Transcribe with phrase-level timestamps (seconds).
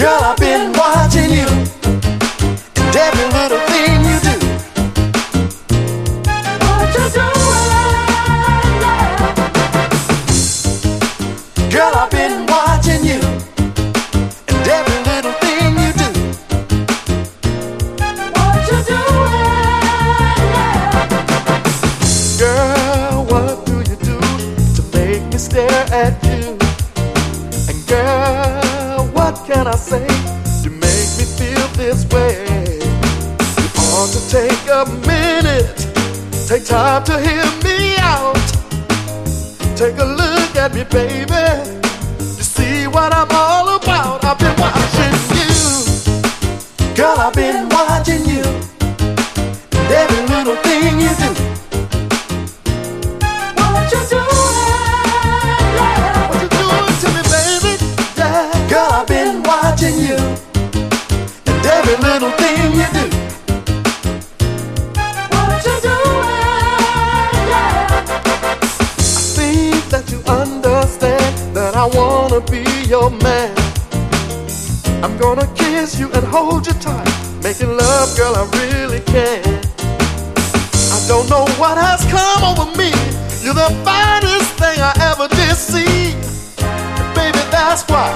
[0.00, 0.79] Girl, I've been
[29.70, 30.02] I say
[30.64, 32.42] You make me feel this way?
[32.82, 35.86] You ought to take a minute,
[36.48, 38.34] take time to hear me out.
[39.76, 41.46] Take a look at me, baby.
[42.18, 44.24] You see what I'm all about.
[44.24, 47.20] I've been watching you, girl.
[47.20, 48.42] I've been watching you.
[49.78, 51.39] And every little thing you do.
[71.82, 73.56] I wanna be your man.
[75.02, 77.08] I'm gonna kiss you and hold you tight.
[77.42, 79.40] Making love, girl, I really can.
[80.92, 82.90] I don't know what has come over me.
[83.42, 86.12] You're the finest thing I ever did see.
[86.60, 88.12] And baby, that's why.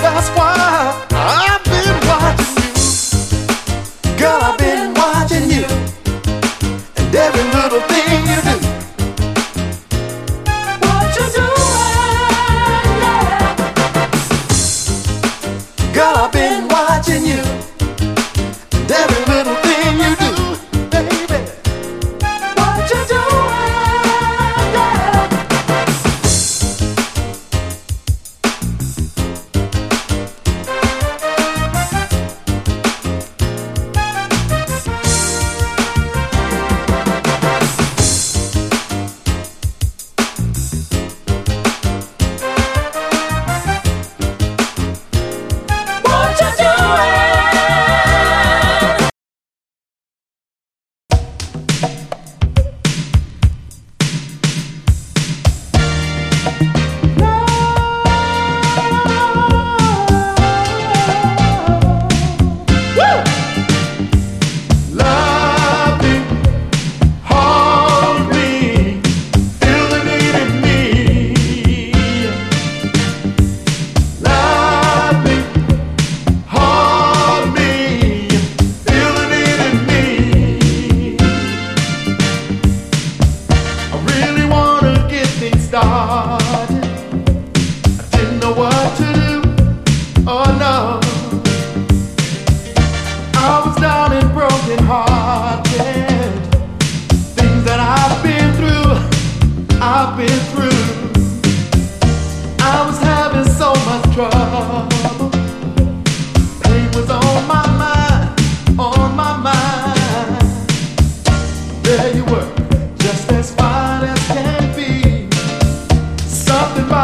[0.00, 1.07] That's why.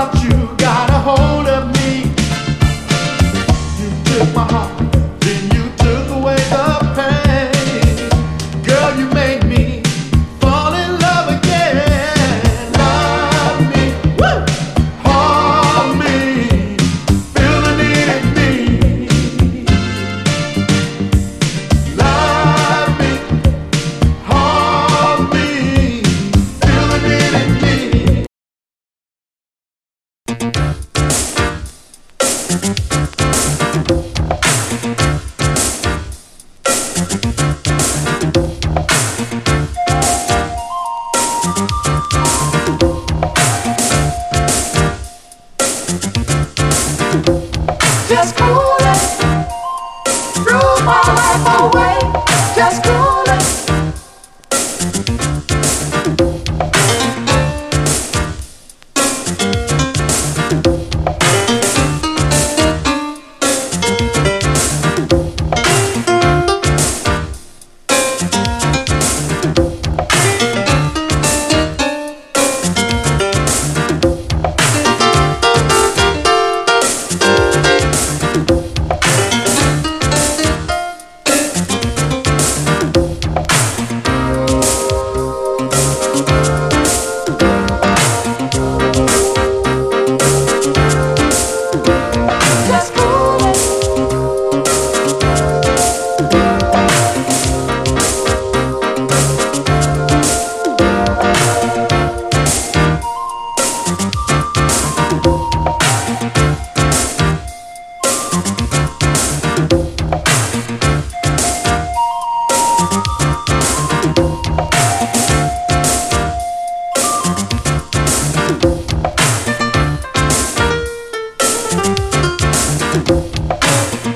[0.05, 0.34] about you.
[32.55, 32.71] Just
[48.37, 49.01] cool it.
[50.35, 51.99] Threw my life away.
[52.55, 53.04] Just cool